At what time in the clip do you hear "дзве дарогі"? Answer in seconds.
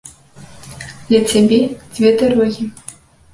1.93-2.65